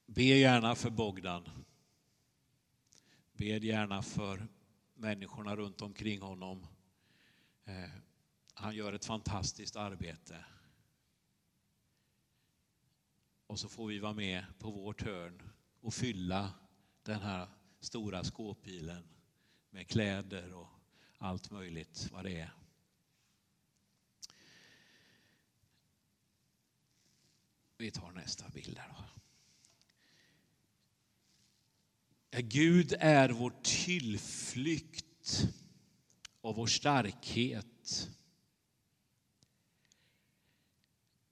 be 0.05 0.23
gärna 0.23 0.75
för 0.75 0.89
Bogdan. 0.89 1.49
Be 3.33 3.45
gärna 3.45 4.01
för 4.01 4.47
människorna 4.93 5.55
runt 5.55 5.81
omkring 5.81 6.21
honom. 6.21 6.67
Eh, 7.65 7.89
han 8.53 8.75
gör 8.75 8.93
ett 8.93 9.05
fantastiskt 9.05 9.75
arbete. 9.75 10.45
Och 13.47 13.59
så 13.59 13.69
får 13.69 13.87
vi 13.87 13.99
vara 13.99 14.13
med 14.13 14.45
på 14.59 14.71
vårt 14.71 15.01
hörn 15.01 15.51
och 15.81 15.93
fylla 15.93 16.53
den 17.03 17.19
här 17.21 17.47
stora 17.79 18.23
skåpbilen 18.23 19.03
med 19.69 19.87
kläder 19.87 20.53
och 20.53 20.67
allt 21.17 21.51
möjligt 21.51 22.09
vad 22.11 22.23
det 22.23 22.39
är. 22.39 22.53
Vi 27.79 27.91
tar 27.91 28.11
nästa 28.11 28.49
bild 28.49 28.75
där 28.75 28.95
då. 28.97 29.05
Gud 32.41 32.93
är 32.99 33.29
vår 33.29 33.53
tillflykt 33.63 35.47
och 36.41 36.55
vår 36.55 36.67
starkhet. 36.67 38.09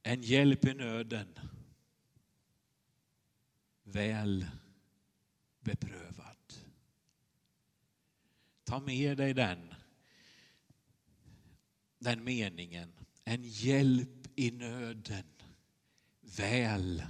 En 0.03 0.21
hjälp 0.21 0.65
i 0.65 0.73
nöden. 0.73 1.39
Väl 3.83 4.45
beprövad. 5.59 6.53
Ta 8.63 8.79
med 8.79 9.17
dig 9.17 9.33
den, 9.33 9.73
den 11.99 12.23
meningen. 12.23 12.93
En 13.23 13.43
hjälp 13.43 14.27
i 14.35 14.51
nöden 14.51 15.36
väl 16.35 17.03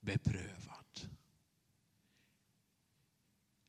beprövad. 0.00 1.10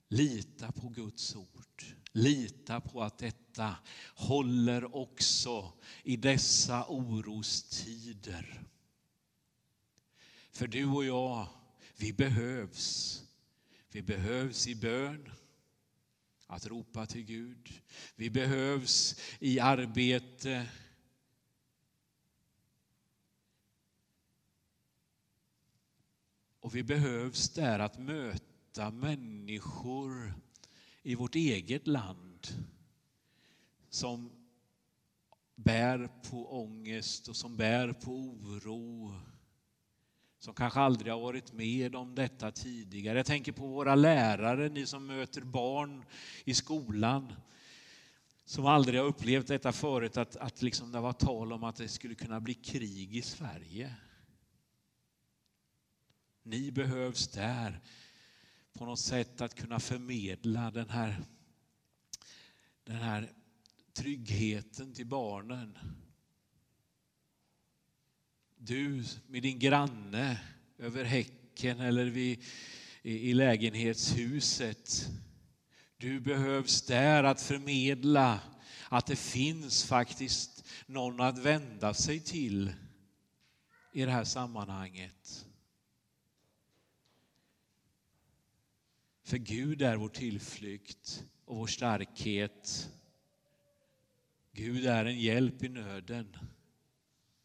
Lita 0.07 0.71
på 0.71 0.89
Guds 0.89 1.35
ord. 1.35 1.83
Lita 2.11 2.81
på 2.81 3.03
att 3.03 3.17
detta 3.17 3.75
håller 4.15 4.95
också 4.95 5.73
i 6.03 6.15
dessa 6.17 6.85
orostider. 6.87 8.63
För 10.51 10.67
du 10.67 10.85
och 10.85 11.05
jag, 11.05 11.47
vi 11.97 12.13
behövs. 12.13 13.23
Vi 13.91 14.01
behövs 14.01 14.67
i 14.67 14.75
bön, 14.75 15.31
att 16.47 16.65
ropa 16.65 17.05
till 17.05 17.23
Gud. 17.23 17.81
Vi 18.15 18.29
behövs 18.29 19.15
i 19.39 19.59
arbete, 19.59 20.65
Och 26.67 26.75
vi 26.75 26.83
behövs 26.83 27.49
där 27.49 27.79
att 27.79 27.99
möta 27.99 28.91
människor 28.91 30.33
i 31.03 31.15
vårt 31.15 31.35
eget 31.35 31.87
land 31.87 32.47
som 33.89 34.31
bär 35.55 36.09
på 36.29 36.61
ångest 36.61 37.27
och 37.27 37.35
som 37.35 37.57
bär 37.57 37.93
på 37.93 38.11
oro. 38.11 39.13
Som 40.39 40.53
kanske 40.53 40.79
aldrig 40.79 41.13
har 41.13 41.19
varit 41.19 41.53
med 41.53 41.95
om 41.95 42.15
detta 42.15 42.51
tidigare. 42.51 43.17
Jag 43.17 43.25
tänker 43.25 43.51
på 43.51 43.67
våra 43.67 43.95
lärare, 43.95 44.69
ni 44.69 44.85
som 44.85 45.05
möter 45.05 45.41
barn 45.41 46.05
i 46.43 46.53
skolan 46.53 47.33
som 48.45 48.65
aldrig 48.65 48.99
har 48.99 49.07
upplevt 49.07 49.47
detta 49.47 49.71
förut, 49.71 50.17
att, 50.17 50.35
att 50.35 50.61
liksom 50.61 50.91
det 50.91 50.99
var 50.99 51.13
tal 51.13 51.53
om 51.53 51.63
att 51.63 51.75
det 51.75 51.87
skulle 51.87 52.15
kunna 52.15 52.39
bli 52.39 52.53
krig 52.53 53.15
i 53.15 53.21
Sverige. 53.21 53.95
Ni 56.47 56.71
behövs 56.71 57.27
där 57.27 57.79
på 58.73 58.85
något 58.85 58.99
sätt 58.99 59.41
att 59.41 59.55
kunna 59.55 59.79
förmedla 59.79 60.71
den 60.71 60.89
här, 60.89 61.23
den 62.83 62.95
här 62.95 63.31
tryggheten 63.93 64.93
till 64.93 65.05
barnen. 65.05 65.77
Du 68.57 69.03
med 69.27 69.43
din 69.43 69.59
granne 69.59 70.39
över 70.77 71.03
häcken 71.03 71.79
eller 71.79 72.05
vid, 72.05 72.43
i, 73.01 73.29
i 73.29 73.33
lägenhetshuset. 73.33 75.09
Du 75.97 76.19
behövs 76.19 76.81
där 76.81 77.23
att 77.23 77.41
förmedla 77.41 78.39
att 78.89 79.05
det 79.05 79.15
finns 79.15 79.85
faktiskt 79.85 80.63
någon 80.85 81.21
att 81.21 81.37
vända 81.37 81.93
sig 81.93 82.19
till 82.19 82.73
i 83.93 84.05
det 84.05 84.11
här 84.11 84.23
sammanhanget. 84.23 85.43
För 89.27 89.37
Gud 89.37 89.81
är 89.81 89.95
vår 89.95 90.09
tillflykt 90.09 91.25
och 91.45 91.57
vår 91.57 91.67
starkhet. 91.67 92.89
Gud 94.51 94.85
är 94.85 95.05
en 95.05 95.19
hjälp 95.19 95.63
i 95.63 95.69
nöden, 95.69 96.37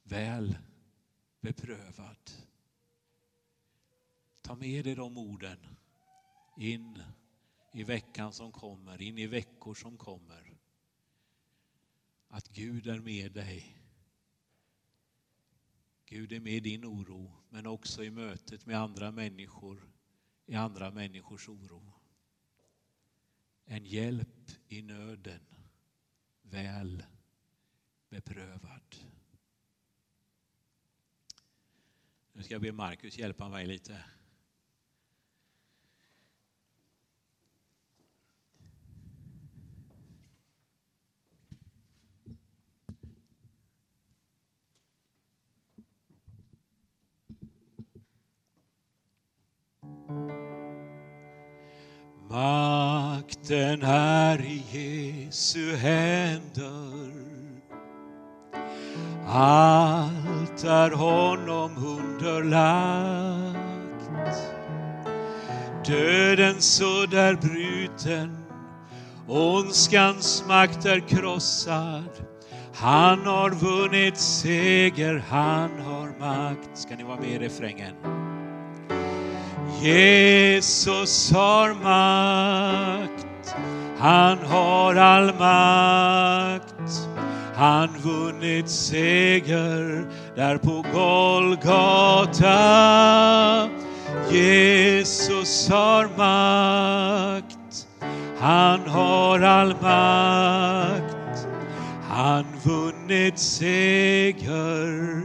väl 0.03 0.59
beprövad. 1.40 2.31
Ta 4.42 4.55
med 4.55 4.85
dig 4.85 4.95
de 4.95 5.18
orden 5.18 5.59
in 6.57 7.03
i 7.73 7.85
veckan 7.85 8.33
som 8.33 8.53
kommer, 8.53 9.03
in 9.03 9.18
i 9.18 9.27
veckor 9.27 9.75
som 9.75 9.97
kommer. 9.97 10.57
Att 12.29 12.49
Gud 12.49 12.87
är 12.87 13.01
med 13.01 13.33
dig. 13.33 13.77
Gud 16.07 16.33
är 16.33 16.40
med 16.40 16.53
i 16.53 16.61
din 16.61 16.85
oro, 16.85 17.33
men 17.49 17.66
också 17.66 18.05
i 18.05 18.11
mötet 18.11 18.66
med 18.66 18.81
andra 18.81 19.11
människor 19.11 19.92
i 20.47 20.55
andra 20.55 20.91
människors 20.91 21.49
oro. 21.49 21.93
En 23.65 23.87
hjälp 23.87 24.51
i 24.69 24.83
nöden, 24.83 25.41
väl 26.43 27.05
beprövad. 28.09 28.97
Nu 32.33 32.43
ska 32.43 32.55
jag 32.55 32.63
be 32.63 32.73
Markus 32.73 33.19
hjälpa 33.19 33.49
mig 33.49 33.67
lite. 33.67 34.05
Dödens 66.81 67.15
är 67.15 67.35
bruten, 67.35 68.37
ondskans 69.29 70.45
makt 70.49 70.85
är 70.85 71.09
krossad. 71.09 72.11
Han 72.75 73.27
har 73.27 73.51
vunnit 73.51 74.19
seger, 74.19 75.25
han 75.29 75.71
har 75.81 76.19
makt. 76.21 76.71
Ska 76.75 76.97
ni 76.97 77.03
vara 77.03 77.21
med 77.21 77.29
i 77.31 77.39
refrängen? 77.39 77.95
Jesus 79.83 81.33
har 81.33 81.75
makt, 81.75 83.57
han 83.99 84.39
har 84.39 84.95
all 84.95 85.27
makt. 85.27 87.09
Han 87.55 87.89
vunnit 88.03 88.69
seger 88.69 90.07
där 90.37 90.59
på 90.59 90.85
Golgata. 90.93 92.53
Jesus 94.31 95.68
har 95.68 96.09
makt, 96.16 97.87
han 98.38 98.81
har 98.88 99.40
all 99.40 99.75
makt. 99.83 101.46
han 102.09 102.44
vunnit 102.64 103.38
seger 103.38 105.20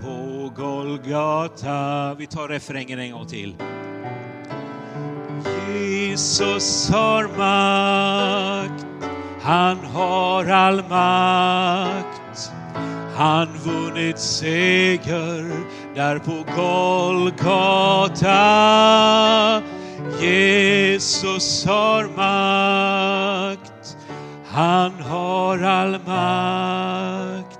på 0.00 0.50
Golgata. 0.56 2.14
Vi 2.18 2.26
tar 2.26 2.48
refrängen 2.48 2.98
en 2.98 3.12
gång 3.12 3.26
till. 3.26 3.56
Jesus 5.68 6.90
har 6.90 7.22
makt, 7.22 8.86
han 9.42 9.76
har 9.76 10.46
all 10.46 10.82
makt. 10.88 12.52
Han 13.16 13.48
vunnit 13.64 14.18
seger 14.18 15.50
där 15.94 16.18
på 16.18 16.44
Golgata. 16.56 18.32
Jesus 20.20 21.66
har 21.66 22.04
makt, 22.16 23.96
han 24.46 24.92
har 24.92 25.62
all 25.62 25.92
makt. 25.92 27.58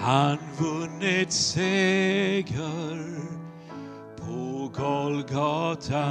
Han 0.00 0.38
vunnit 0.58 1.32
seger 1.32 3.04
på 4.16 4.70
Golgata. 4.76 6.08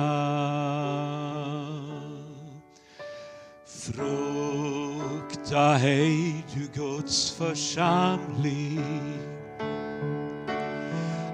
Frukta 3.96 5.78
ej 5.78 6.46
du 6.54 6.68
Guds 6.82 7.32
församling. 7.32 8.84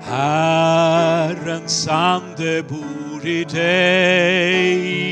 Herrens 0.08 1.88
ande 1.88 2.64
bor 2.64 3.26
i 3.26 3.44
dig. 3.44 5.08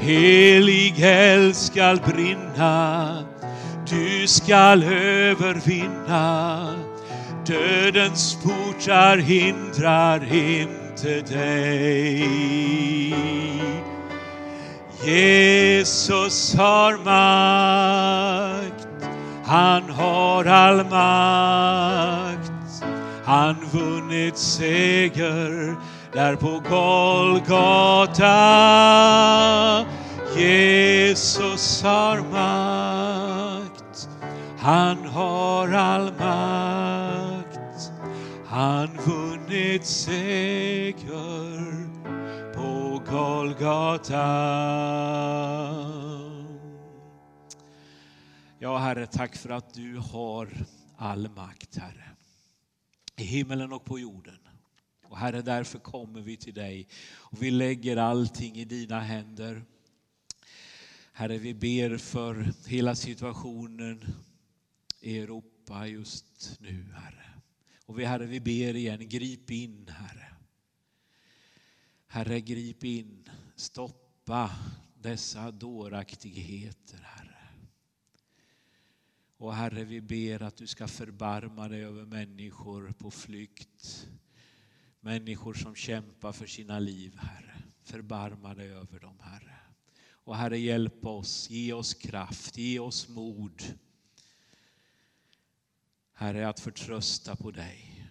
Helig 0.00 1.00
eld 1.00 1.56
skall 1.56 2.00
brinna, 2.00 3.24
du 3.90 4.26
skall 4.26 4.82
övervinna. 4.82 6.74
Dödens 7.46 8.38
portar 8.42 9.16
hindrar 9.16 10.34
inte 10.34 11.20
dig. 11.20 12.24
Jesus 15.04 16.54
har 16.54 16.96
makt, 17.04 18.88
han 19.44 19.90
har 19.90 20.44
all 20.44 20.84
makt. 20.84 22.53
Han 23.24 23.54
vunnit 23.72 24.38
seger 24.38 25.76
där 26.12 26.36
på 26.36 26.62
Golgata. 26.68 28.34
Jesus 30.36 31.82
har 31.82 32.20
makt, 32.20 34.08
han 34.58 35.06
har 35.06 35.72
all 35.72 36.12
makt. 36.12 37.92
Han 38.46 38.88
vunnit 39.06 39.86
seger 39.86 41.08
på 42.54 43.02
Golgata. 43.10 44.24
Ja, 48.58 48.78
Herre, 48.78 49.06
tack 49.06 49.36
för 49.36 49.50
att 49.50 49.74
du 49.74 49.96
har 50.12 50.48
all 50.96 51.28
makt, 51.36 51.76
Herre. 51.76 52.13
I 53.16 53.24
himmelen 53.24 53.72
och 53.72 53.84
på 53.84 53.98
jorden. 53.98 54.38
Och 55.04 55.18
Herre, 55.18 55.42
därför 55.42 55.78
kommer 55.78 56.20
vi 56.20 56.36
till 56.36 56.54
dig 56.54 56.88
och 57.06 57.42
vi 57.42 57.50
lägger 57.50 57.96
allting 57.96 58.56
i 58.56 58.64
dina 58.64 59.00
händer. 59.00 59.64
Herre, 61.12 61.38
vi 61.38 61.54
ber 61.54 61.98
för 61.98 62.52
hela 62.66 62.94
situationen 62.94 64.04
i 65.00 65.18
Europa 65.18 65.86
just 65.86 66.60
nu, 66.60 66.84
Herre. 66.94 67.40
Och 67.86 67.98
vi, 67.98 68.04
Herre, 68.04 68.26
vi 68.26 68.40
ber 68.40 68.76
igen, 68.76 69.08
grip 69.08 69.50
in, 69.50 69.88
Herre. 69.88 70.34
Herre, 72.06 72.40
grip 72.40 72.84
in, 72.84 73.28
stoppa 73.56 74.50
dessa 74.94 75.50
dåraktigheter, 75.50 76.98
Herre. 77.02 77.33
Och 79.44 79.54
Herre, 79.54 79.84
vi 79.84 80.00
ber 80.00 80.42
att 80.42 80.56
du 80.56 80.66
ska 80.66 80.88
förbarma 80.88 81.68
dig 81.68 81.84
över 81.84 82.04
människor 82.04 82.92
på 82.98 83.10
flykt. 83.10 84.08
Människor 85.00 85.54
som 85.54 85.74
kämpar 85.74 86.32
för 86.32 86.46
sina 86.46 86.78
liv, 86.78 87.16
Herre. 87.16 87.62
Förbarma 87.82 88.54
dig 88.54 88.70
över 88.70 89.00
dem, 89.00 89.20
Herre. 89.20 89.56
Och 90.10 90.36
Herre, 90.36 90.58
hjälp 90.58 91.06
oss, 91.06 91.50
ge 91.50 91.72
oss 91.72 91.94
kraft, 91.94 92.56
ge 92.56 92.78
oss 92.78 93.08
mod. 93.08 93.62
Herre, 96.12 96.48
att 96.48 96.60
förtrösta 96.60 97.36
på 97.36 97.50
dig. 97.50 98.08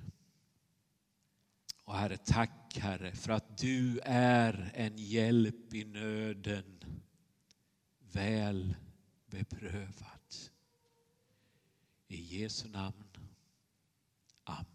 Och 1.84 1.96
Herre, 1.96 2.18
tack 2.18 2.78
Herre 2.78 3.16
för 3.16 3.32
att 3.32 3.58
du 3.58 4.00
är 4.04 4.72
en 4.74 4.98
hjälp 4.98 5.74
i 5.74 5.86
nöden, 5.86 6.84
väl 8.00 8.76
beprövad. 9.26 10.23
I 12.10 12.16
Jesu 12.16 12.68
namn. 12.68 12.94
Amen. 14.46 14.73